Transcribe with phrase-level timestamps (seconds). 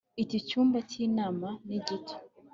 [0.23, 2.15] Iki cyumba cyinama ni gito